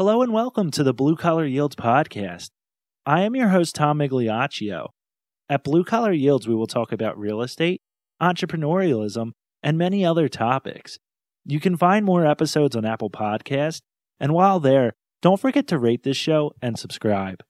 [0.00, 2.48] Hello and welcome to the Blue Collar Yields podcast.
[3.04, 4.86] I am your host, Tom Migliaccio.
[5.46, 7.82] At Blue Collar Yields, we will talk about real estate,
[8.18, 9.32] entrepreneurialism,
[9.62, 10.96] and many other topics.
[11.44, 13.82] You can find more episodes on Apple Podcast,
[14.18, 17.42] and while there, don't forget to rate this show and subscribe.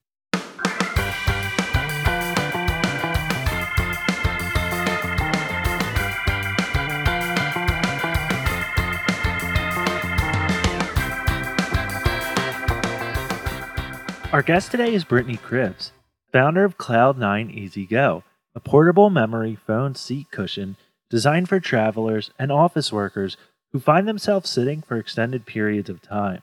[14.32, 15.90] Our guest today is Brittany Cribs,
[16.32, 18.22] founder of Cloud9 Easy Go,
[18.54, 20.76] a portable memory foam seat cushion
[21.10, 23.36] designed for travelers and office workers
[23.72, 26.42] who find themselves sitting for extended periods of time.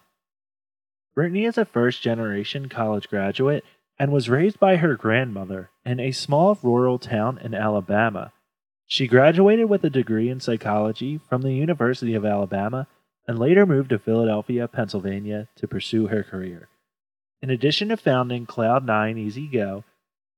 [1.15, 3.63] Brittany is a first generation college graduate
[3.97, 8.33] and was raised by her grandmother in a small rural town in Alabama.
[8.85, 12.87] She graduated with a degree in psychology from the University of Alabama
[13.25, 16.67] and later moved to Philadelphia, Pennsylvania to pursue her career.
[17.41, 19.83] In addition to founding Cloud9 Easy Go,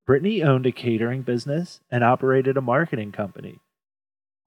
[0.05, 3.59] Brittany owned a catering business and operated a marketing company.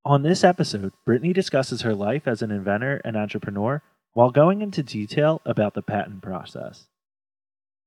[0.04, 3.80] On this episode, Brittany discusses her life as an inventor and entrepreneur
[4.12, 6.88] while going into detail about the patent process.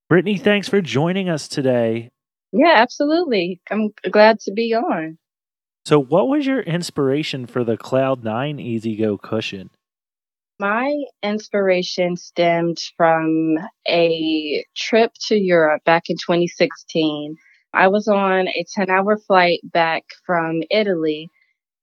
[0.09, 2.09] Brittany, thanks for joining us today.
[2.51, 3.61] Yeah, absolutely.
[3.69, 5.17] I'm glad to be on.
[5.85, 9.69] So, what was your inspiration for the Cloud9 Easy Go cushion?
[10.59, 13.57] My inspiration stemmed from
[13.89, 17.35] a trip to Europe back in 2016.
[17.73, 21.29] I was on a 10 hour flight back from Italy,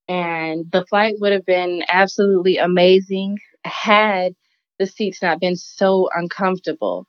[0.08, 4.34] and the flight would have been absolutely amazing had
[4.78, 7.06] the seats not been so uncomfortable.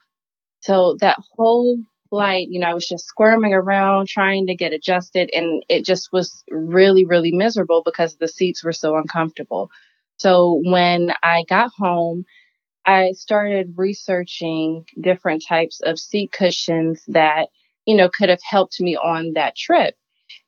[0.62, 1.78] So that whole
[2.10, 6.10] flight, you know, I was just squirming around trying to get adjusted, and it just
[6.12, 9.72] was really, really miserable because the seats were so uncomfortable.
[10.18, 12.26] So when I got home,
[12.86, 17.50] I started researching different types of seat cushions that,
[17.86, 19.96] you know, could have helped me on that trip.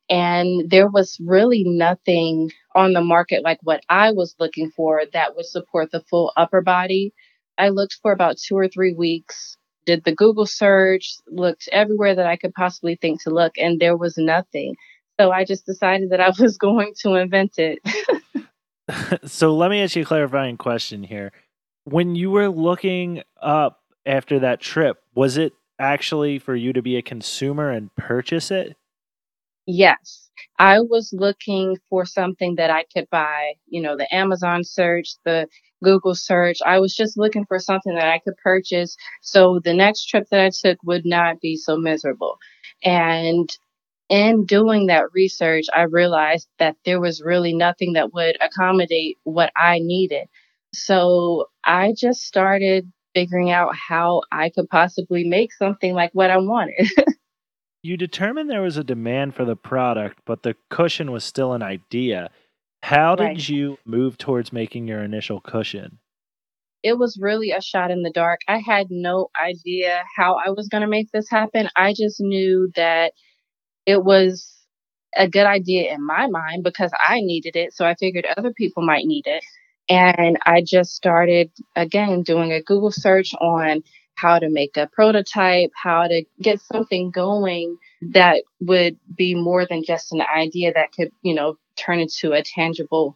[0.10, 5.36] And there was really nothing on the market like what I was looking for that
[5.36, 7.14] would support the full upper body.
[7.58, 12.28] I looked for about two or three weeks, did the Google search, looked everywhere that
[12.28, 14.76] I could possibly think to look, and there was nothing.
[15.20, 17.80] So I just decided that I was going to invent it.
[19.26, 21.32] so let me ask you a clarifying question here.
[21.86, 26.98] When you were looking up after that trip, was it actually for you to be
[26.98, 28.76] a consumer and purchase it?
[29.66, 30.30] Yes.
[30.60, 35.48] I was looking for something that I could buy, you know, the Amazon search, the
[35.84, 36.60] Google search.
[36.66, 40.40] I was just looking for something that I could purchase so the next trip that
[40.40, 42.38] I took would not be so miserable.
[42.84, 43.50] And
[44.10, 49.52] in doing that research, I realized that there was really nothing that would accommodate what
[49.56, 50.28] I needed.
[50.74, 56.38] So I just started figuring out how I could possibly make something like what I
[56.38, 56.88] wanted.
[57.82, 61.64] you determined there was a demand for the product, but the cushion was still an
[61.64, 62.30] idea.
[62.84, 63.50] How did right.
[63.50, 65.98] you move towards making your initial cushion?
[66.84, 68.42] It was really a shot in the dark.
[68.48, 71.68] I had no idea how I was going to make this happen.
[71.76, 73.14] I just knew that
[73.86, 74.52] it was
[75.16, 77.74] a good idea in my mind because I needed it.
[77.74, 79.44] So I figured other people might need it.
[79.88, 83.84] And I just started again doing a Google search on
[84.16, 87.78] how to make a prototype, how to get something going
[88.14, 92.42] that would be more than just an idea that could, you know, turn into a
[92.42, 93.16] tangible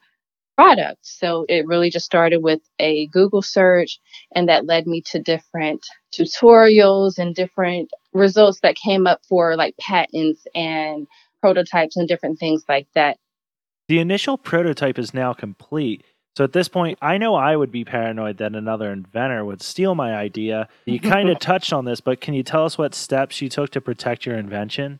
[0.59, 1.00] product.
[1.03, 3.97] So it really just started with a Google search,
[4.36, 9.78] and that led me to different tutorials and different results that came up for like
[9.78, 11.08] patents and
[11.40, 13.16] prototypes and different things like that.
[13.88, 16.03] The initial prototype is now complete.
[16.36, 19.96] So at this point, I know I would be paranoid that another inventor would steal
[19.96, 20.68] my idea.
[20.86, 23.70] You kind of touched on this, but can you tell us what steps you took
[23.72, 25.00] to protect your invention?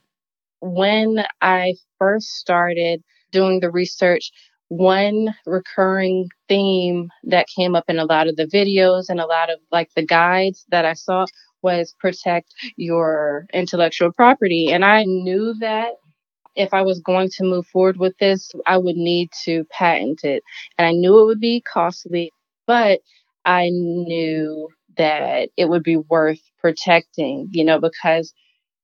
[0.62, 4.32] When I first started doing the research,
[4.70, 9.52] one recurring theme that came up in a lot of the videos and a lot
[9.52, 11.26] of like the guides that I saw
[11.62, 14.72] was protect your intellectual property.
[14.72, 15.94] And I knew that
[16.56, 20.44] if I was going to move forward with this, I would need to patent it.
[20.78, 22.32] And I knew it would be costly,
[22.68, 23.02] but
[23.46, 28.34] I knew that it would be worth protecting, you know, because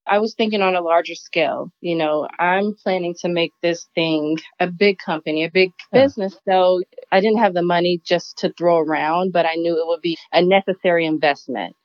[0.07, 1.71] I was thinking on a larger scale.
[1.81, 6.03] You know, I'm planning to make this thing a big company, a big yeah.
[6.03, 6.37] business.
[6.47, 6.81] So
[7.11, 10.17] I didn't have the money just to throw around, but I knew it would be
[10.31, 11.75] a necessary investment.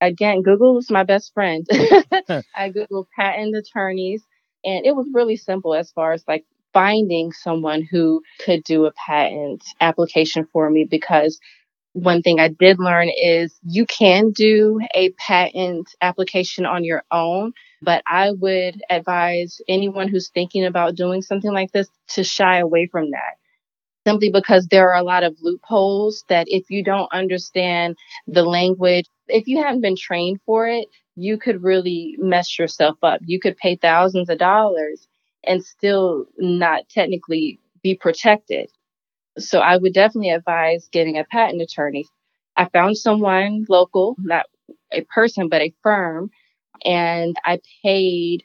[0.00, 1.66] Again, Google was my best friend.
[1.72, 4.22] I Googled patent attorneys,
[4.64, 8.92] and it was really simple as far as like finding someone who could do a
[8.92, 11.40] patent application for me because
[11.96, 17.52] one thing I did learn is you can do a patent application on your own,
[17.80, 22.86] but I would advise anyone who's thinking about doing something like this to shy away
[22.86, 23.36] from that.
[24.06, 27.96] Simply because there are a lot of loopholes that if you don't understand
[28.26, 33.20] the language, if you haven't been trained for it, you could really mess yourself up.
[33.24, 35.08] You could pay thousands of dollars
[35.46, 38.70] and still not technically be protected.
[39.38, 42.06] So I would definitely advise getting a patent attorney.
[42.56, 44.46] I found someone local, not
[44.92, 46.30] a person, but a firm,
[46.84, 48.44] and I paid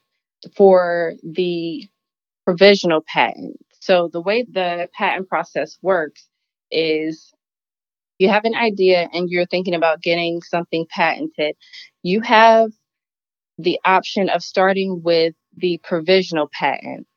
[0.58, 1.88] for the
[2.46, 3.58] provisional patent.
[3.82, 6.28] So the way the patent process works
[6.72, 7.34] is
[8.20, 11.56] you have an idea and you're thinking about getting something patented.
[12.04, 12.72] You have
[13.58, 17.08] the option of starting with the provisional patent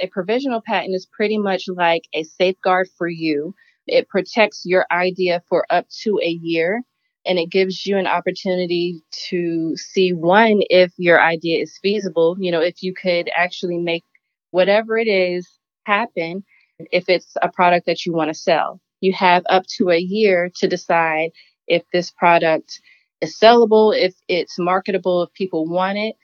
[0.00, 3.54] a provisional patent is pretty much like a safeguard for you.
[3.86, 6.82] It protects your idea for up to a year
[7.26, 12.50] and it gives you an opportunity to see one if your idea is feasible, you
[12.50, 14.04] know, if you could actually make
[14.50, 15.46] whatever it is
[15.84, 16.44] happen
[16.92, 18.80] if it's a product that you want to sell.
[19.00, 21.30] You have up to a year to decide
[21.66, 22.80] if this product
[23.20, 26.14] is sellable, if it's marketable, if people want it.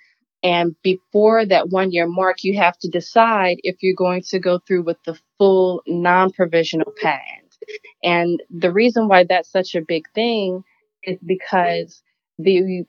[0.44, 4.58] And before that one year mark, you have to decide if you're going to go
[4.58, 7.56] through with the full non provisional patent.
[8.02, 10.62] And the reason why that's such a big thing
[11.02, 12.02] is because
[12.38, 12.84] the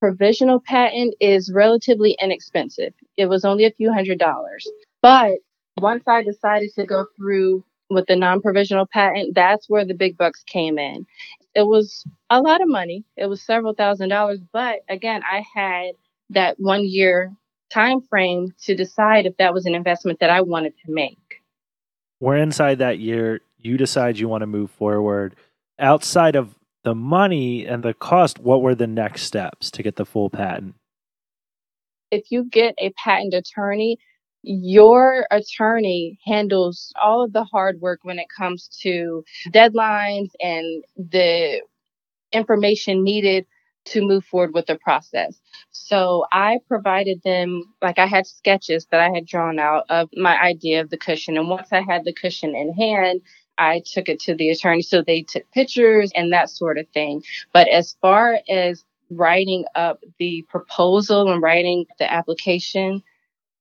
[0.00, 2.92] provisional patent is relatively inexpensive.
[3.16, 4.68] It was only a few hundred dollars.
[5.00, 5.38] But
[5.78, 10.18] once I decided to go through with the non provisional patent, that's where the big
[10.18, 11.06] bucks came in.
[11.54, 14.40] It was a lot of money, it was several thousand dollars.
[14.52, 15.92] But again, I had
[16.30, 17.32] that one year
[17.70, 21.42] time frame to decide if that was an investment that I wanted to make.
[22.20, 25.36] We're inside that year, you decide you want to move forward.
[25.78, 26.54] Outside of
[26.84, 30.74] the money and the cost, what were the next steps to get the full patent?
[32.10, 33.98] If you get a patent attorney,
[34.42, 41.60] your attorney handles all of the hard work when it comes to deadlines and the
[42.32, 43.46] information needed
[43.92, 45.40] to move forward with the process.
[45.70, 50.40] So I provided them, like I had sketches that I had drawn out of my
[50.40, 51.36] idea of the cushion.
[51.36, 53.20] And once I had the cushion in hand,
[53.58, 54.82] I took it to the attorney.
[54.82, 57.22] So they took pictures and that sort of thing.
[57.52, 63.02] But as far as writing up the proposal and writing the application,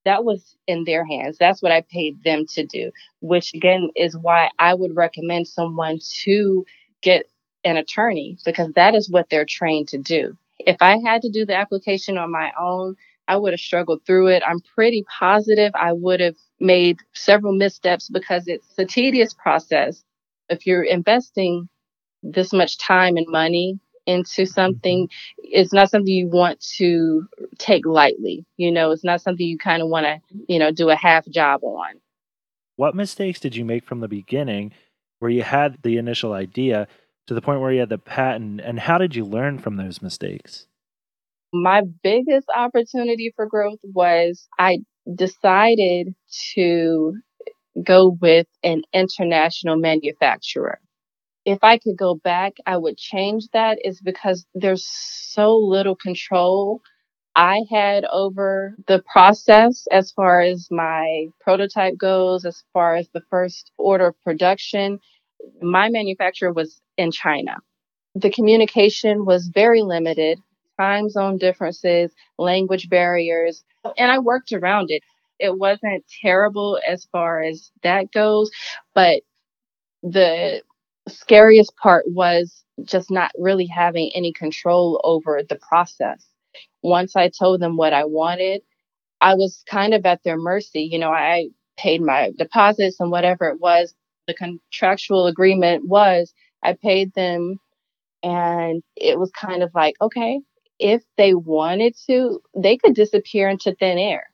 [0.06, 1.38] that was in their hands.
[1.38, 2.92] That's what I paid them to do,
[3.22, 6.66] which again is why I would recommend someone to
[7.02, 7.26] get
[7.68, 10.38] an attorney because that is what they're trained to do.
[10.60, 12.96] If I had to do the application on my own,
[13.28, 14.44] I would have struggled through it.
[14.48, 20.04] I'm pretty positive I would have made several missteps because it's a tedious process.
[20.50, 21.68] If you're investing
[22.24, 25.48] this much time and money into something, mm-hmm.
[25.52, 27.28] it's not something you want to
[27.58, 28.46] take lightly.
[28.56, 31.28] You know, it's not something you kind of want to, you know, do a half
[31.28, 32.00] job on.
[32.78, 34.72] What mistakes did you make from the beginning
[35.20, 36.88] where you had the initial idea?
[37.28, 38.62] To the point where you had the patent?
[38.62, 40.68] And how did you learn from those mistakes?
[41.54, 44.80] My biggest opportunity for growth was I
[45.16, 46.14] decided
[46.56, 47.14] to
[47.84, 50.80] go with an international manufacturer.
[51.46, 56.82] If I could go back, I would change that is because there's so little control
[57.36, 63.22] I had over the process as far as my prototype goes, as far as the
[63.30, 65.00] first order of production.
[65.62, 67.58] My manufacturer was in China.
[68.16, 70.40] The communication was very limited,
[70.80, 73.64] time zone differences, language barriers,
[73.98, 75.04] and I worked around it.
[75.40, 78.50] It wasn't terrible as far as that goes,
[78.96, 79.22] but
[80.04, 80.62] the
[81.08, 86.26] scariest part was just not really having any control over the process.
[86.82, 88.62] Once I told them what I wanted,
[89.22, 90.82] I was kind of at their mercy.
[90.82, 93.94] You know, I paid my deposits and whatever it was,
[94.28, 97.60] the contractual agreement was I paid them
[98.24, 100.42] and it was kind of like, okay,
[100.80, 104.26] if they wanted to, they could disappear into thin air.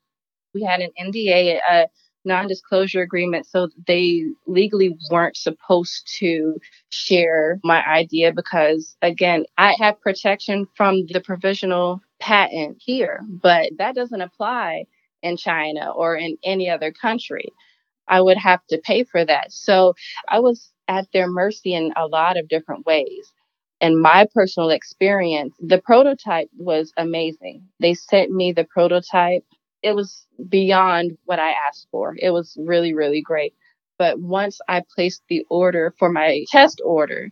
[0.53, 1.87] We had an NDA, a
[2.25, 6.57] non disclosure agreement, so they legally weren't supposed to
[6.89, 13.95] share my idea because, again, I have protection from the provisional patent here, but that
[13.95, 14.85] doesn't apply
[15.21, 17.49] in China or in any other country.
[18.07, 19.51] I would have to pay for that.
[19.51, 19.93] So
[20.29, 23.31] I was at their mercy in a lot of different ways.
[23.81, 27.67] In my personal experience, the prototype was amazing.
[27.79, 29.43] They sent me the prototype.
[29.81, 32.15] It was beyond what I asked for.
[32.17, 33.53] It was really, really great.
[33.97, 37.29] But once I placed the order for my test order,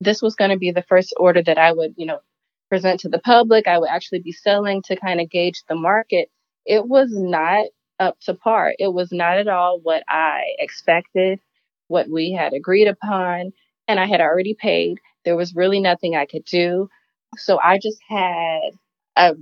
[0.00, 2.20] this was going to be the first order that I would, you know,
[2.68, 3.68] present to the public.
[3.68, 6.28] I would actually be selling to kind of gauge the market.
[6.66, 7.66] It was not
[8.02, 8.74] up to par.
[8.78, 11.40] It was not at all what I expected,
[11.88, 13.52] what we had agreed upon,
[13.88, 14.98] and I had already paid.
[15.24, 16.90] There was really nothing I could do.
[17.38, 18.70] So I just had
[19.16, 19.34] a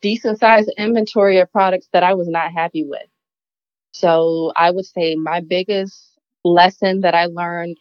[0.00, 3.08] decent sized inventory of products that I was not happy with.
[3.92, 7.78] So I would say my biggest lesson that I learned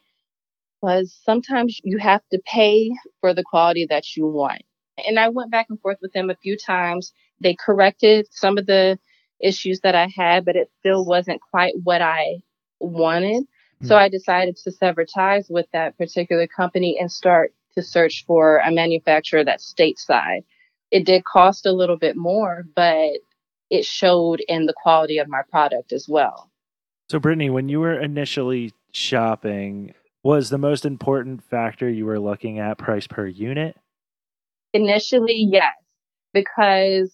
[0.81, 2.91] was sometimes you have to pay
[3.22, 4.63] for the quality that you want.
[5.08, 7.13] And I went back and forth with them a few times.
[7.39, 9.00] They corrected some of the
[9.41, 12.41] issues that I had, but it still wasn't quite what I
[12.79, 13.43] wanted.
[13.43, 13.88] Mm-hmm.
[13.88, 18.57] So I decided to sever ties with that particular company and start to search for
[18.57, 20.43] a manufacturer that's stateside.
[20.91, 23.19] It did cost a little bit more, but
[23.69, 26.51] it showed in the quality of my product as well.
[27.10, 29.93] So, Brittany, when you were initially shopping,
[30.24, 33.77] was the most important factor you were looking at price per unit?
[34.74, 35.74] Initially, yes,
[36.33, 37.12] because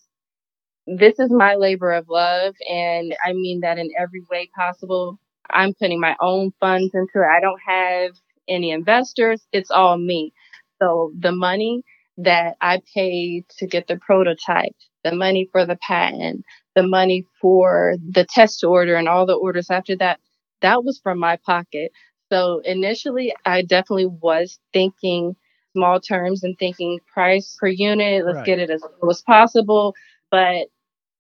[0.88, 2.56] this is my labor of love.
[2.70, 5.20] And I mean that in every way possible.
[5.50, 7.28] I'm putting my own funds into it.
[7.28, 8.12] I don't have
[8.48, 9.46] any investors.
[9.52, 10.34] It's all me.
[10.82, 11.84] So the money
[12.18, 16.44] that I paid to get the prototype, the money for the patent,
[16.76, 20.20] the money for the test order and all the orders after that,
[20.62, 21.92] that was from my pocket.
[22.32, 25.36] So initially, I definitely was thinking
[25.74, 28.26] small terms and thinking price per unit.
[28.26, 28.46] Let's right.
[28.46, 29.94] get it as low as possible.
[30.32, 30.68] But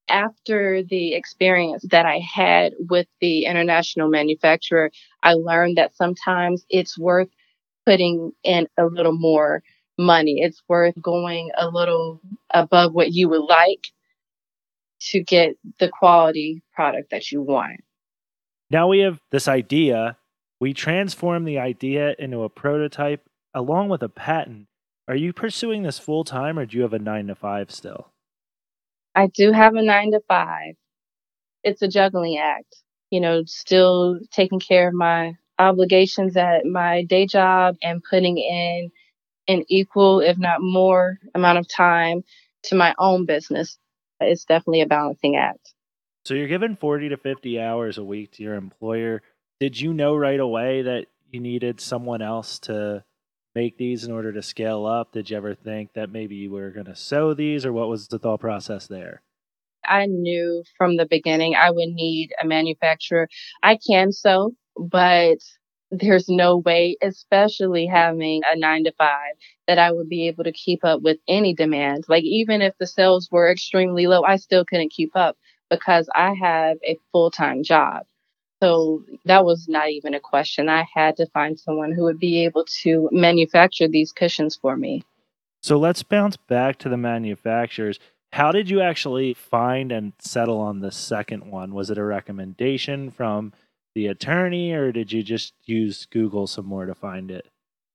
[0.10, 4.92] after the experience that I had with the international manufacturer,
[5.24, 7.30] I learned that sometimes it's worth
[7.86, 9.64] putting in a little more
[9.98, 10.42] money.
[10.42, 12.22] It's worth going a little
[12.52, 13.88] above what you would like
[15.00, 17.82] to get the quality product that you want.
[18.70, 20.18] Now we have this idea.
[20.60, 23.24] We transform the idea into a prototype
[23.54, 24.68] along with a patent.
[25.08, 28.12] Are you pursuing this full time or do you have a nine to five still?
[29.18, 30.76] I do have a nine to five.
[31.64, 32.76] It's a juggling act,
[33.10, 38.92] you know, still taking care of my obligations at my day job and putting in
[39.48, 42.24] an equal, if not more, amount of time
[42.66, 43.80] to my own business.
[44.20, 45.74] It's definitely a balancing act.
[46.26, 49.24] So you're given 40 to 50 hours a week to your employer.
[49.60, 53.04] Did you know right away that you needed someone else to
[53.58, 55.12] make these in order to scale up?
[55.12, 58.08] Did you ever think that maybe you were going to sew these, or what was
[58.08, 59.24] the thought process there?
[59.84, 63.28] I knew from the beginning I would need a manufacturer.
[63.64, 65.40] I can sew, but
[65.90, 69.34] there's no way, especially having a nine to five,
[69.68, 72.04] that I would be able to keep up with any demand.
[72.08, 75.36] Like, even if the sales were extremely low, I still couldn't keep up
[75.72, 78.04] because I have a full time job.
[78.62, 80.68] So that was not even a question.
[80.68, 85.04] I had to find someone who would be able to manufacture these cushions for me.
[85.62, 88.00] So let's bounce back to the manufacturers.
[88.34, 91.74] How did you actually find and settle on the second one?
[91.74, 93.54] Was it a recommendation from
[93.96, 97.48] the attorney or did you just use Google some more to find it?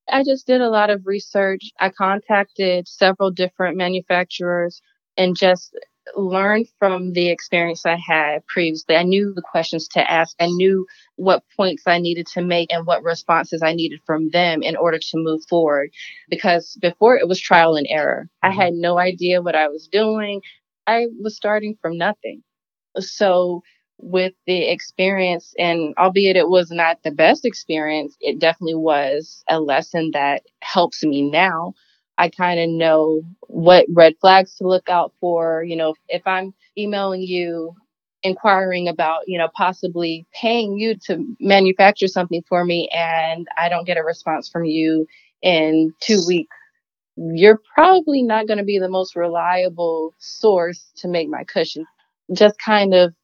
[0.09, 1.71] I just did a lot of research.
[1.79, 4.81] I contacted several different manufacturers
[5.17, 5.77] and just
[6.17, 8.97] learned from the experience I had previously.
[8.97, 10.35] I knew the questions to ask.
[10.41, 14.63] I knew what points I needed to make and what responses I needed from them
[14.63, 15.91] in order to move forward.
[16.29, 18.29] Because before it was trial and error.
[18.43, 18.61] I mm-hmm.
[18.61, 20.43] had no idea what I was doing.
[20.87, 22.43] I was starting from nothing.
[22.99, 23.63] So
[23.99, 29.61] with the experience and albeit it was not the best experience, it definitely was a
[29.61, 31.75] lesson that helps me now
[32.19, 35.65] I kind of know what red flags to look out for.
[35.65, 37.75] You know, if I'm emailing you
[38.23, 43.87] inquiring about, you know, possibly paying you to manufacture something for me and I don't
[43.87, 45.07] get a response from you
[45.43, 46.57] in two weeks,
[47.17, 51.85] you're probably not going to be the most reliable source to make my cushion.
[52.33, 53.15] Just kind of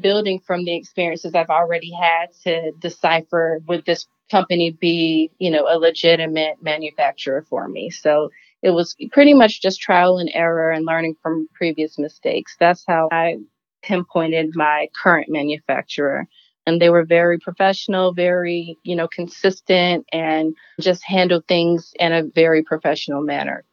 [0.00, 5.66] building from the experiences I've already had to decipher would this company be, you know,
[5.68, 7.90] a legitimate manufacturer for me.
[7.90, 8.30] So
[8.62, 12.56] it was pretty much just trial and error and learning from previous mistakes.
[12.58, 13.36] That's how I
[13.82, 16.26] pinpointed my current manufacturer.
[16.66, 22.24] And they were very professional, very, you know, consistent and just handled things in a
[22.24, 23.64] very professional manner.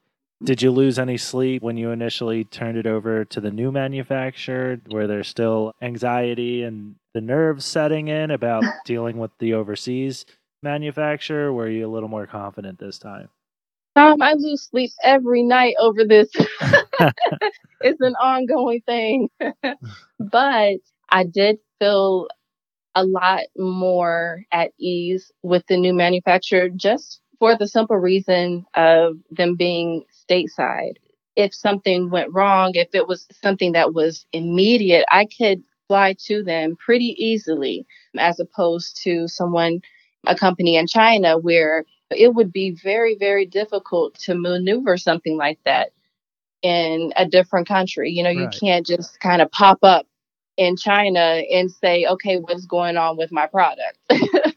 [0.43, 4.77] Did you lose any sleep when you initially turned it over to the new manufacturer?
[4.89, 10.25] Were there still anxiety and the nerves setting in about dealing with the overseas
[10.61, 11.53] manufacturer?
[11.53, 13.29] Were you a little more confident this time?
[13.95, 16.29] Um, I lose sleep every night over this.
[17.79, 19.29] it's an ongoing thing.
[20.19, 20.75] but
[21.09, 22.27] I did feel
[22.95, 29.17] a lot more at ease with the new manufacturer just for the simple reason of
[29.31, 30.95] them being stateside.
[31.35, 36.43] If something went wrong, if it was something that was immediate, I could fly to
[36.43, 37.85] them pretty easily
[38.17, 39.81] as opposed to someone,
[40.25, 45.59] a company in China where it would be very, very difficult to maneuver something like
[45.65, 45.91] that
[46.61, 48.11] in a different country.
[48.11, 48.57] You know, you right.
[48.59, 50.07] can't just kind of pop up
[50.57, 53.97] in China and say, okay, what's going on with my product?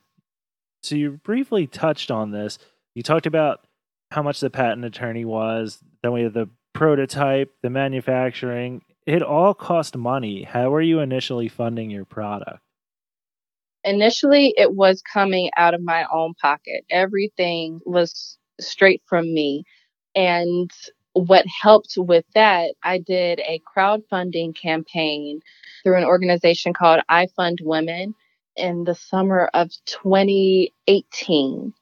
[0.87, 2.59] so you briefly touched on this.
[2.95, 3.67] You talked about
[4.11, 8.83] how much the patent attorney was, then we have the prototype, the manufacturing.
[9.07, 10.43] It all cost money.
[10.43, 12.61] How were you initially funding your product?
[13.85, 16.85] Initially, it was coming out of my own pocket.
[16.91, 19.65] Everything was straight from me.
[20.15, 20.71] And
[21.13, 25.41] what helped with that, I did a crowdfunding campaign
[25.83, 28.15] through an organization called I Fund Women
[28.57, 31.73] in the summer of 2018.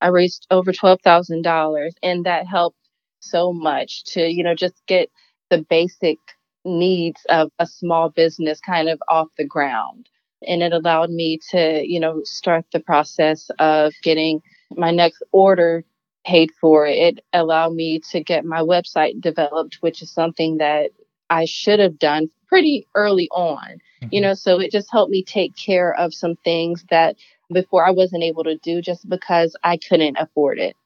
[0.00, 2.78] I raised over $12,000 and that helped
[3.20, 5.10] so much to, you know, just get
[5.50, 6.18] the basic
[6.64, 10.08] needs of a small business kind of off the ground.
[10.46, 14.40] And it allowed me to, you know, start the process of getting
[14.76, 15.84] my next order
[16.26, 16.86] paid for.
[16.86, 20.92] It allowed me to get my website developed, which is something that
[21.30, 23.78] I should have done pretty early on.
[24.02, 24.08] Mm-hmm.
[24.10, 27.16] You know, so it just helped me take care of some things that
[27.50, 30.76] before I wasn't able to do just because I couldn't afford it.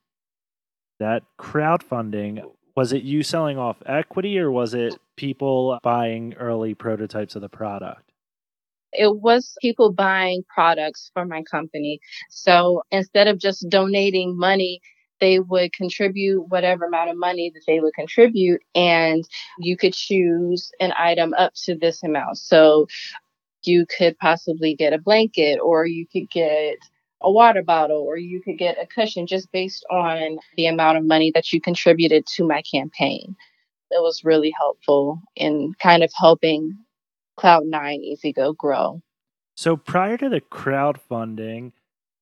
[1.01, 2.41] That crowdfunding,
[2.77, 7.49] was it you selling off equity or was it people buying early prototypes of the
[7.49, 8.13] product?
[8.93, 11.99] It was people buying products for my company.
[12.31, 14.81] So instead of just donating money
[15.21, 19.25] they would contribute whatever amount of money that they would contribute and
[19.59, 22.39] you could choose an item up to this amount.
[22.39, 22.87] So
[23.65, 26.77] you could possibly get a blanket or you could get
[27.23, 31.05] a water bottle or you could get a cushion just based on the amount of
[31.05, 33.35] money that you contributed to my campaign.
[33.91, 36.77] It was really helpful in kind of helping
[37.39, 39.01] cloud9 easy go grow.
[39.57, 41.73] So prior to the crowdfunding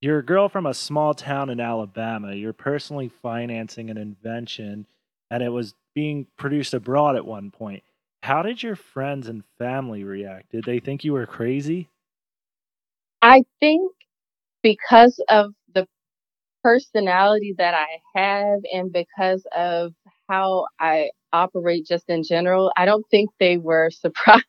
[0.05, 2.35] you're a girl from a small town in Alabama.
[2.35, 4.87] You're personally financing an invention,
[5.31, 7.83] and it was being produced abroad at one point.
[8.23, 10.53] How did your friends and family react?
[10.53, 11.89] Did they think you were crazy?
[13.23, 13.93] I think
[14.63, 15.89] because of the
[16.63, 19.95] personality that I have and because of
[20.29, 24.45] how I operate just in general, I don't think they were surprised.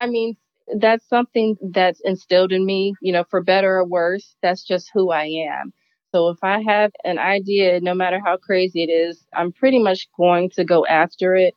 [0.00, 0.36] I mean,
[0.78, 4.34] that's something that's instilled in me, you know, for better or worse.
[4.42, 5.72] That's just who I am.
[6.12, 10.08] So if I have an idea, no matter how crazy it is, I'm pretty much
[10.16, 11.54] going to go after it.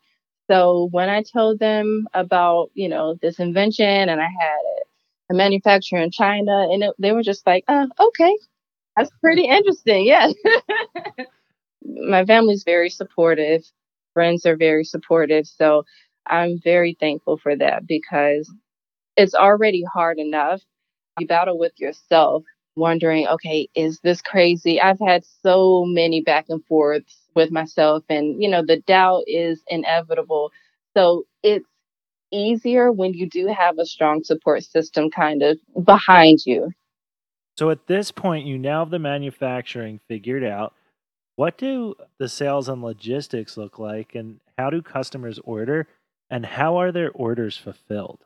[0.49, 4.59] So when I told them about, you know, this invention and I had
[5.29, 8.35] a manufacturer in China and it, they were just like, oh, okay,
[8.95, 10.05] that's pretty interesting.
[10.05, 10.31] Yeah.
[11.83, 13.63] My family's very supportive.
[14.13, 15.45] Friends are very supportive.
[15.47, 15.83] So
[16.25, 18.51] I'm very thankful for that because
[19.17, 20.61] it's already hard enough.
[21.19, 22.43] You battle with yourself,
[22.75, 24.79] wondering, okay, is this crazy?
[24.79, 29.63] I've had so many back and forths with myself, and you know, the doubt is
[29.67, 30.51] inevitable.
[30.95, 31.65] So it's
[32.31, 36.71] easier when you do have a strong support system kind of behind you.
[37.57, 40.73] So at this point, you now have the manufacturing figured out.
[41.35, 45.87] What do the sales and logistics look like, and how do customers order,
[46.29, 48.19] and how are their orders fulfilled?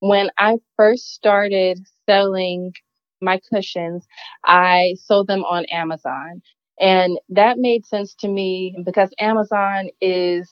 [0.00, 2.72] When I first started selling
[3.20, 4.06] my cushions,
[4.44, 6.42] I sold them on Amazon.
[6.80, 10.50] And that made sense to me because Amazon is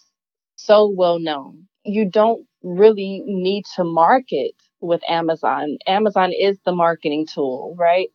[0.57, 1.67] so well known.
[1.85, 5.79] You don't really need to market with Amazon.
[5.87, 8.09] Amazon is the marketing tool, right?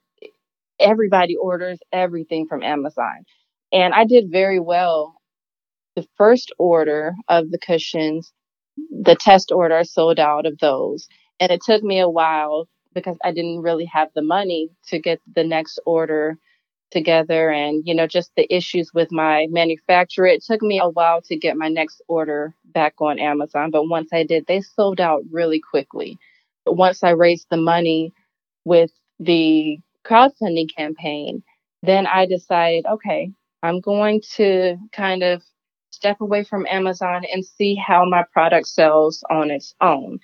[0.79, 3.25] Everybody orders everything from Amazon.
[3.71, 5.15] And I did very well.
[5.95, 8.33] The first order of the cushions,
[8.77, 11.07] the test order sold out of those.
[11.39, 15.19] And it took me a while because I didn't really have the money to get
[15.35, 16.37] the next order
[16.91, 20.27] together and you know just the issues with my manufacturer.
[20.27, 24.09] It took me a while to get my next order back on Amazon but once
[24.13, 26.19] I did they sold out really quickly.
[26.65, 28.13] But once I raised the money
[28.63, 31.43] with the crowdfunding campaign
[31.81, 33.31] then I decided okay
[33.63, 35.41] I'm going to kind of
[35.91, 40.19] step away from Amazon and see how my product sells on its own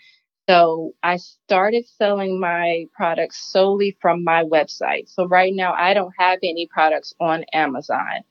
[0.49, 5.07] so I started selling my products solely from my website.
[5.07, 8.23] So right now I don't have any products on Amazon.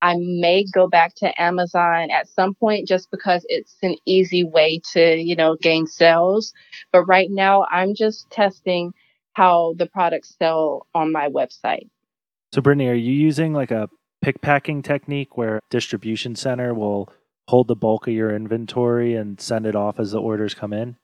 [0.00, 4.80] I may go back to Amazon at some point just because it's an easy way
[4.92, 6.52] to, you know, gain sales.
[6.92, 8.92] But right now I'm just testing
[9.32, 11.88] how the products sell on my website.
[12.54, 13.88] So, Brittany, are you using like a
[14.22, 17.12] pick packing technique where distribution center will
[17.48, 20.94] hold the bulk of your inventory and send it off as the orders come in?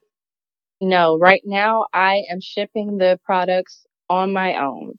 [0.80, 4.94] No, right now I am shipping the products on my own.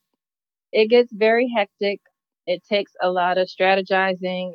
[0.74, 2.02] It gets very hectic.
[2.48, 4.54] It takes a lot of strategizing,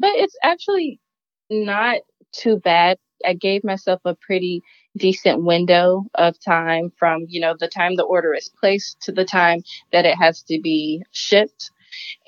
[0.00, 1.00] but it's actually
[1.50, 2.00] not
[2.32, 2.98] too bad.
[3.26, 4.62] I gave myself a pretty
[4.96, 9.24] decent window of time from, you know, the time the order is placed to the
[9.26, 11.70] time that it has to be shipped.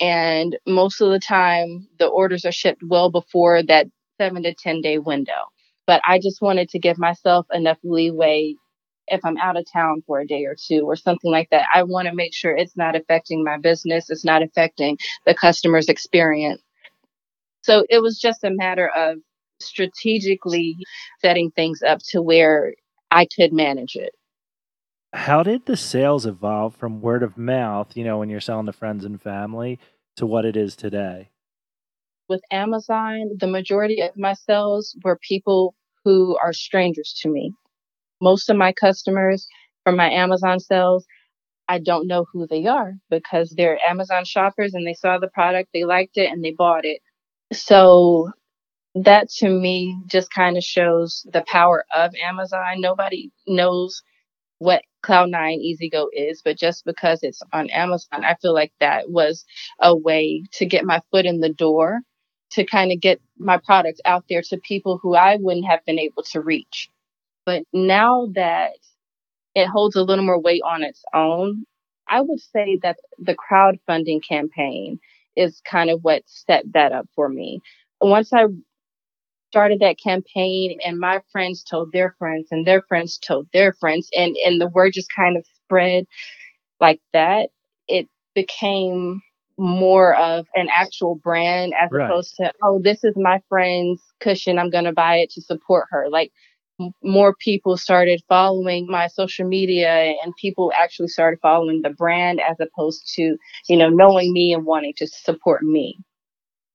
[0.01, 4.83] And most of the time, the orders are shipped well before that seven to 10
[4.83, 5.52] day window.
[5.87, 8.55] But I just wanted to give myself enough leeway
[9.09, 11.67] if I'm out of town for a day or two or something like that.
[11.75, 15.89] I want to make sure it's not affecting my business, it's not affecting the customer's
[15.89, 16.63] experience.
[17.63, 19.19] So it was just a matter of
[19.61, 20.77] strategically
[21.21, 22.75] setting things up to where
[23.11, 24.13] I could manage it.
[25.13, 28.73] How did the sales evolve from word of mouth, you know, when you're selling to
[28.73, 29.79] friends and family,
[30.17, 31.32] to what it is today?
[32.33, 37.53] With Amazon, the majority of my sales were people who are strangers to me.
[38.23, 39.47] Most of my customers
[39.85, 41.05] from my Amazon sales,
[41.69, 45.69] I don't know who they are because they're Amazon shoppers and they saw the product,
[45.75, 47.03] they liked it, and they bought it.
[47.53, 48.31] So
[48.95, 52.81] that to me just kind of shows the power of Amazon.
[52.81, 54.03] Nobody knows
[54.59, 59.45] what Cloud9 EasyGo is, but just because it's on Amazon, I feel like that was
[59.83, 62.01] a way to get my foot in the door
[62.53, 65.99] to kind of get my product out there to people who I wouldn't have been
[65.99, 66.89] able to reach.
[67.47, 68.73] But now that
[69.55, 71.65] it holds a little more weight on its own,
[72.09, 74.99] I would say that the crowdfunding campaign
[75.37, 77.61] is kind of what set that up for me.
[78.01, 78.47] Once I
[79.51, 84.09] started that campaign and my friends told their friends and their friends told their friends
[84.17, 86.07] and and the word just kind of spread
[86.81, 87.51] like that
[87.87, 89.21] it became
[89.59, 92.07] more of an actual brand as right.
[92.07, 95.87] opposed to oh this is my friend's cushion i'm going to buy it to support
[95.91, 96.33] her like
[96.81, 102.41] m- more people started following my social media and people actually started following the brand
[102.41, 103.37] as opposed to
[103.69, 105.99] you know knowing me and wanting to support me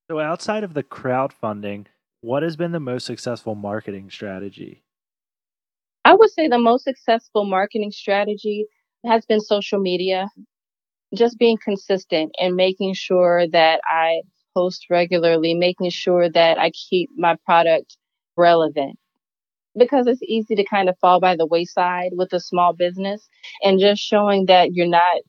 [0.10, 1.86] so outside of the crowdfunding
[2.22, 4.84] what has been the most successful marketing strategy?
[6.04, 8.66] I would say the most successful marketing strategy
[9.06, 10.28] has been social media.
[11.16, 14.22] Just being consistent and making sure that I
[14.54, 17.98] post regularly, making sure that I keep my product
[18.36, 18.98] relevant.
[19.78, 23.30] Because it's easy to kind of fall by the wayside with a small business
[23.62, 25.22] and just showing that you're not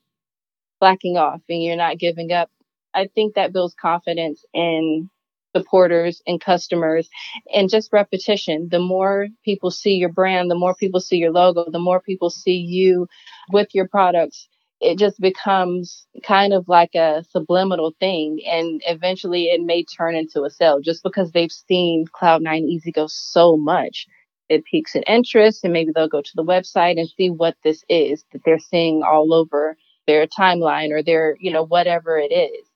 [0.79, 2.51] slacking off and you're not giving up.
[2.95, 5.11] I think that builds confidence in
[5.55, 7.09] supporters and customers
[7.55, 8.69] and just repetition.
[8.71, 12.31] The more people see your brand, the more people see your logo, the more people
[12.31, 13.07] see you
[13.53, 14.49] with your products,
[14.81, 18.41] it just becomes kind of like a subliminal thing.
[18.47, 23.07] And eventually it may turn into a sale just because they've seen Cloud9 easy go
[23.09, 24.07] so much.
[24.49, 27.85] It piques an interest and maybe they'll go to the website and see what this
[27.89, 32.67] is that they're seeing all over their timeline or their, you know, whatever it is.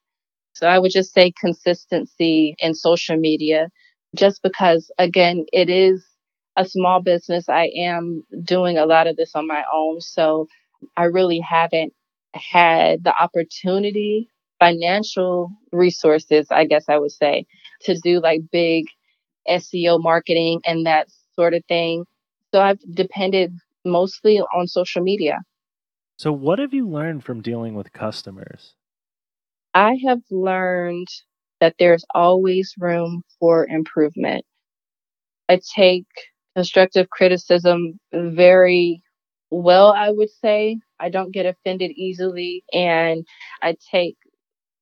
[0.53, 3.69] So I would just say consistency in social media,
[4.15, 6.05] just because, again, it is
[6.57, 7.49] a small business.
[7.49, 10.01] I am doing a lot of this on my own.
[10.01, 10.47] So
[10.97, 11.93] I really haven't
[12.33, 17.45] had the opportunity, financial resources, I guess I would say,
[17.81, 18.85] to do like big
[19.47, 22.05] SEO marketing and that sort of thing.
[22.53, 23.53] So I've depended
[23.85, 25.39] mostly on social media.
[26.17, 28.75] So, what have you learned from dealing with customers?
[29.73, 31.07] I have learned
[31.59, 34.45] that there's always room for improvement.
[35.49, 36.05] I take
[36.55, 39.02] constructive criticism very
[39.53, 40.79] well, I would say.
[40.99, 43.25] I don't get offended easily, and
[43.61, 44.17] I take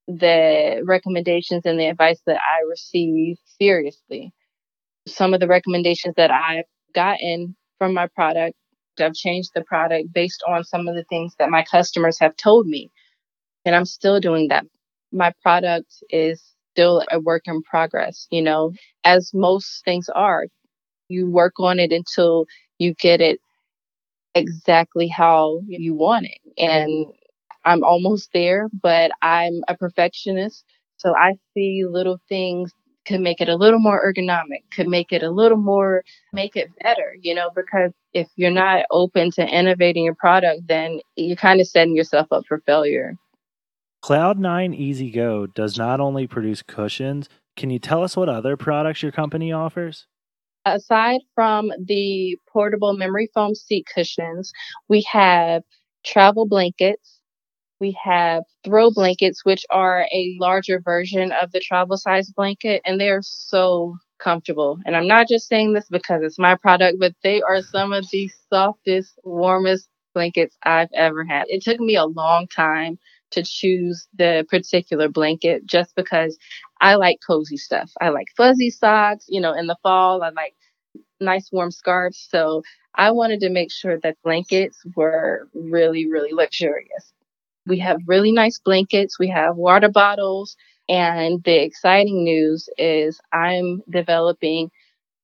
[0.07, 4.34] the recommendations and the advice that I receive seriously.
[5.07, 8.55] Some of the recommendations that I've gotten from my product,
[8.99, 12.67] I've changed the product based on some of the things that my customers have told
[12.67, 12.91] me.
[13.65, 14.65] And I'm still doing that
[15.12, 18.71] my product is still a work in progress, you know,
[19.03, 20.47] as most things are.
[21.10, 22.45] You work on it until
[22.79, 23.39] you get it
[24.36, 26.39] exactly how you want it.
[26.58, 27.08] And
[27.65, 30.65] I'm almost there, but I'm a perfectionist.
[30.98, 32.72] So I see little things
[33.06, 36.70] could make it a little more ergonomic, could make it a little more, make it
[36.84, 41.60] better, you know, because if you're not open to innovating your product, then you're kind
[41.60, 43.15] of setting yourself up for failure.
[44.04, 49.04] Cloud9 Easy Go does not only produce cushions, can you tell us what other products
[49.04, 50.08] your company offers?
[50.65, 54.52] Aside from the portable memory foam seat cushions,
[54.88, 55.63] we have
[56.06, 57.19] travel blankets.
[57.80, 63.02] We have throw blankets, which are a larger version of the travel size blanket, and
[63.02, 64.80] they're so comfortable.
[64.86, 68.08] And I'm not just saying this because it's my product, but they are some of
[68.12, 71.45] the softest, warmest blankets I've ever had.
[71.47, 73.00] It took me a long time
[73.32, 76.38] to choose the particular blanket just because
[76.80, 77.91] I like cozy stuff.
[78.02, 80.56] I like fuzzy socks, you know, in the fall, I like
[81.20, 82.28] nice warm scarves.
[82.30, 82.63] So
[82.96, 87.13] I wanted to make sure that blankets were really, really luxurious.
[87.67, 90.56] We have really nice blankets, we have water bottles,
[90.89, 94.72] and the exciting news is I'm developing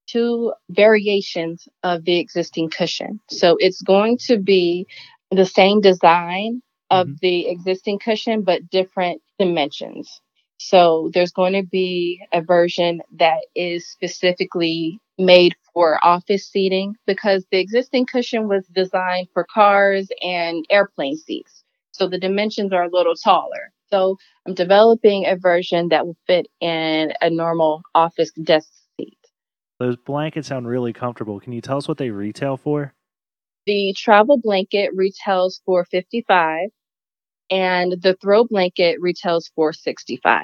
[0.07, 3.19] two variations of the existing cushion.
[3.29, 4.87] So it's going to be
[5.31, 7.15] the same design of mm-hmm.
[7.21, 10.21] the existing cushion, but different dimensions.
[10.59, 17.45] So there's going to be a version that is specifically made for office seating because
[17.51, 21.63] the existing cushion was designed for cars and airplane seats.
[21.91, 23.71] So the dimensions are a little taller.
[23.89, 28.69] So I'm developing a version that will fit in a normal office desk
[28.99, 29.17] seat.
[29.79, 31.39] Those blankets sound really comfortable.
[31.39, 32.93] Can you tell us what they retail for?
[33.65, 36.69] The travel blanket retails for 55
[37.49, 40.43] and the throw blanket retails for 65.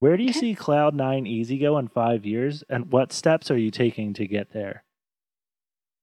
[0.00, 3.70] Where do you see Cloud9 Easy go in 5 years and what steps are you
[3.70, 4.84] taking to get there?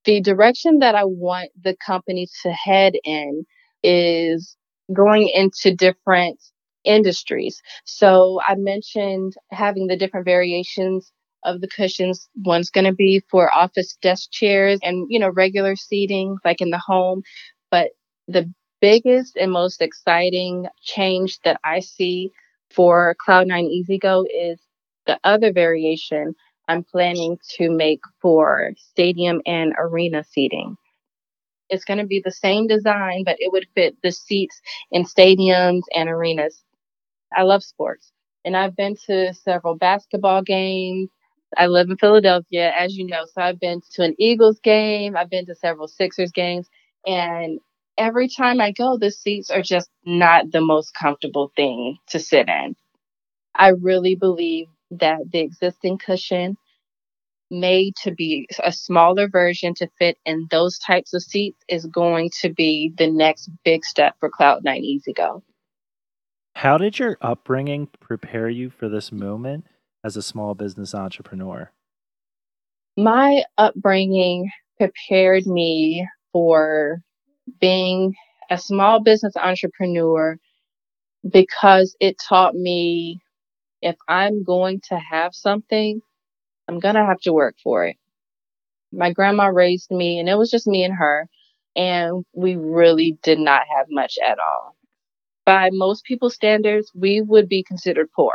[0.05, 3.45] The direction that I want the company to head in
[3.83, 4.55] is
[4.93, 6.41] going into different
[6.85, 7.61] industries.
[7.83, 11.11] So I mentioned having the different variations
[11.43, 12.29] of the cushions.
[12.45, 16.69] One's going to be for office desk chairs and, you know, regular seating like in
[16.69, 17.21] the home.
[17.69, 17.89] But
[18.27, 18.51] the
[18.81, 22.31] biggest and most exciting change that I see
[22.71, 24.59] for Cloud9 EasyGo is
[25.05, 26.35] the other variation
[26.67, 30.77] I'm planning to make for stadium and arena seating.
[31.69, 34.61] It's going to be the same design, but it would fit the seats
[34.91, 36.63] in stadiums and arenas.
[37.35, 38.11] I love sports,
[38.45, 41.09] and I've been to several basketball games.
[41.57, 45.29] I live in Philadelphia, as you know, so I've been to an Eagles game, I've
[45.29, 46.67] been to several Sixers games,
[47.05, 47.59] and
[47.99, 52.47] every time I go, the seats are just not the most comfortable thing to sit
[52.47, 52.75] in.
[53.53, 56.57] I really believe that the existing cushion
[57.51, 62.29] made to be a smaller version to fit in those types of seats is going
[62.41, 65.41] to be the next big step for Cloud9 EasyGo.
[66.55, 69.65] How did your upbringing prepare you for this moment
[70.03, 71.71] as a small business entrepreneur?
[72.97, 77.01] My upbringing prepared me for
[77.59, 78.15] being
[78.49, 80.37] a small business entrepreneur
[81.29, 83.19] because it taught me
[83.81, 86.01] if I'm going to have something,
[86.67, 87.97] I'm going to have to work for it.
[88.91, 91.27] My grandma raised me, and it was just me and her,
[91.75, 94.75] and we really did not have much at all.
[95.45, 98.33] By most people's standards, we would be considered poor.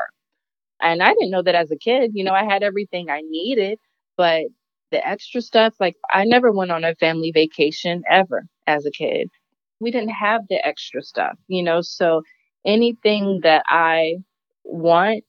[0.80, 2.12] And I didn't know that as a kid.
[2.14, 3.78] You know, I had everything I needed,
[4.16, 4.44] but
[4.90, 9.28] the extra stuff, like I never went on a family vacation ever as a kid.
[9.80, 12.22] We didn't have the extra stuff, you know, so
[12.64, 14.16] anything that I
[14.64, 15.24] want,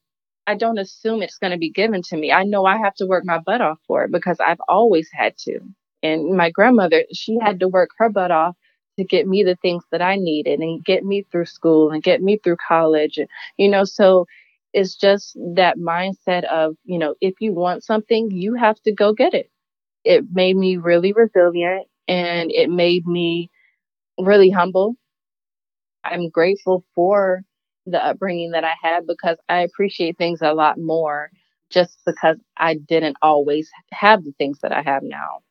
[0.47, 2.31] I don't assume it's going to be given to me.
[2.31, 5.37] I know I have to work my butt off for it because I've always had
[5.39, 5.59] to.
[6.03, 8.55] And my grandmother, she had to work her butt off
[8.97, 12.21] to get me the things that I needed and get me through school and get
[12.21, 13.19] me through college.
[13.57, 14.27] You know, so
[14.73, 19.13] it's just that mindset of, you know, if you want something, you have to go
[19.13, 19.49] get it.
[20.03, 23.49] It made me really resilient and it made me
[24.19, 24.95] really humble.
[26.03, 27.41] I'm grateful for
[27.85, 31.29] the upbringing that I had because I appreciate things a lot more
[31.69, 35.41] just because I didn't always have the things that I have now.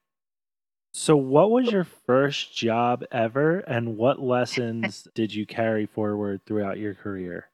[0.92, 6.78] So, what was your first job ever, and what lessons did you carry forward throughout
[6.78, 7.48] your career?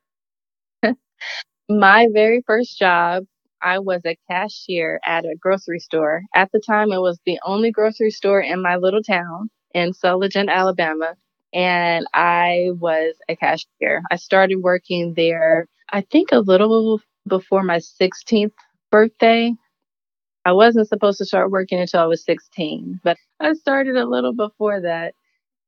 [1.69, 3.25] My very first job
[3.63, 6.23] I was a cashier at a grocery store.
[6.35, 10.51] At the time, it was the only grocery store in my little town in Sulligent,
[10.51, 11.15] Alabama.
[11.53, 14.03] And I was a cashier.
[14.11, 18.53] I started working there, I think, a little before my 16th
[18.91, 19.53] birthday.
[20.45, 24.35] I wasn't supposed to start working until I was 16, but I started a little
[24.35, 25.15] before that.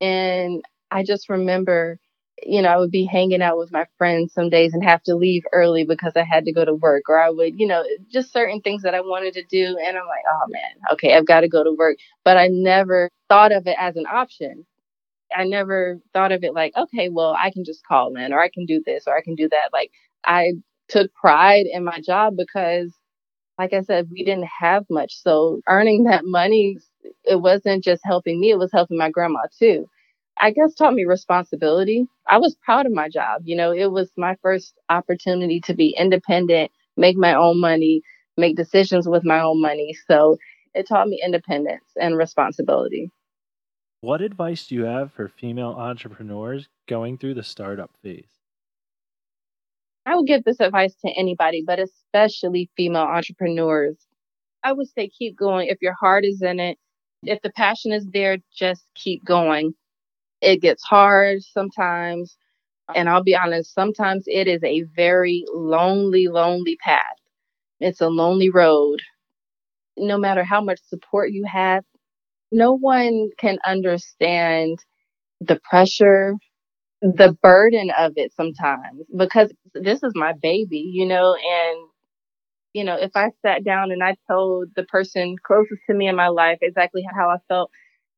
[0.01, 1.99] And I just remember
[2.45, 5.15] you know, I would be hanging out with my friends some days and have to
[5.15, 8.33] leave early because I had to go to work, or I would, you know, just
[8.33, 9.79] certain things that I wanted to do.
[9.85, 11.99] And I'm like, oh man, okay, I've got to go to work.
[12.25, 14.67] But I never thought of it as an option.
[15.37, 18.51] I never thought of it like, okay, well, I can just call in, or I
[18.51, 19.71] can do this, or I can do that.
[19.73, 19.91] Like,
[20.25, 20.53] I
[20.89, 22.93] took pride in my job because,
[23.59, 25.15] like I said, we didn't have much.
[25.23, 26.79] So earning that money,
[27.25, 29.87] it wasn't just helping me, it was helping my grandma too.
[30.40, 32.07] I guess taught me responsibility.
[32.29, 33.42] I was proud of my job.
[33.45, 38.03] You know, it was my first opportunity to be independent, make my own money,
[38.37, 39.97] make decisions with my own money.
[40.09, 40.38] So
[40.75, 43.11] it taught me independence and responsibility.
[44.01, 48.40] What advice do you have for female entrepreneurs going through the startup phase?
[50.05, 53.97] I would give this advice to anybody, but especially female entrepreneurs.
[54.64, 55.68] I would say keep going.
[55.68, 56.79] If your heart is in it,
[57.23, 59.75] if the passion is there, just keep going.
[60.43, 62.37] It gets hard sometimes.
[62.95, 67.17] And I'll be honest, sometimes it is a very lonely, lonely path.
[67.81, 69.01] It's a lonely road.
[69.97, 71.85] No matter how much support you have,
[72.53, 74.79] no one can understand
[75.41, 76.35] the pressure,
[77.03, 81.89] the burden of it sometimes because this is my baby, you know, and
[82.75, 86.17] you know, if I sat down and I told the person closest to me in
[86.17, 87.71] my life exactly how I felt,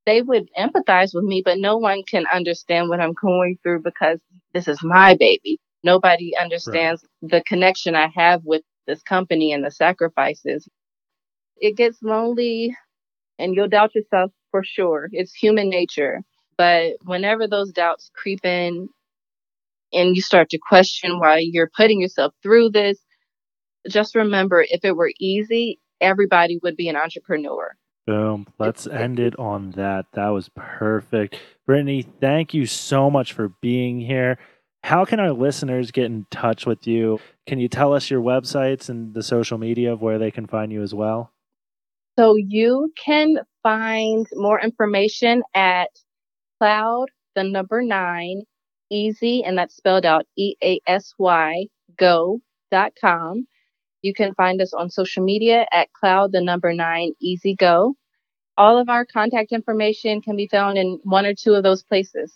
[0.07, 4.19] they would empathize with me, but no one can understand what I'm going through because
[4.53, 5.59] this is my baby.
[5.83, 7.31] Nobody understands right.
[7.31, 10.69] the connection I have with this company and the sacrifices.
[11.57, 12.77] It gets lonely
[13.39, 15.09] and you'll doubt yourself for sure.
[15.13, 16.23] It's human nature.
[16.57, 18.89] But whenever those doubts creep in
[19.93, 22.99] and you start to question why you're putting yourself through this,
[23.89, 27.75] just remember if it were easy, everybody would be an entrepreneur.
[28.07, 28.47] Boom.
[28.59, 30.07] Let's end it on that.
[30.13, 31.37] That was perfect.
[31.67, 34.39] Brittany, thank you so much for being here.
[34.83, 37.19] How can our listeners get in touch with you?
[37.47, 40.71] Can you tell us your websites and the social media of where they can find
[40.71, 41.33] you as well?
[42.19, 45.89] So you can find more information at
[46.61, 48.43] cloud, the number nine,
[48.91, 53.47] easy, and that's spelled out E A S Y, go.com.
[54.05, 57.95] You can find us on social media at cloud, the number nine, easy go.
[58.55, 62.31] All of our contact information can be found in one or two of those places.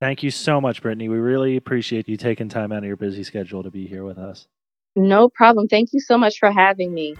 [0.00, 1.10] Thank you so much, Brittany.
[1.10, 4.16] We really appreciate you taking time out of your busy schedule to be here with
[4.16, 4.48] us.
[4.96, 5.68] No problem.
[5.68, 7.14] Thank you so much for having me.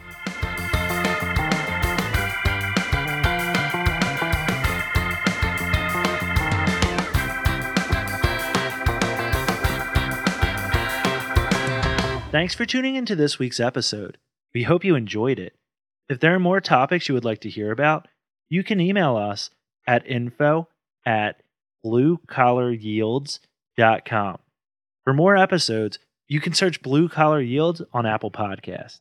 [12.37, 14.19] Thanks for tuning into this week's episode.
[14.53, 15.55] We hope you enjoyed it.
[16.11, 18.09] If there are more topics you would like to hear about,
[18.51, 19.49] you can email us
[19.87, 20.69] at info
[21.07, 21.41] at
[21.83, 24.39] bluecollaryields.com.
[25.03, 29.01] For more episodes, you can search Blue Collar Yields on Apple Podcasts.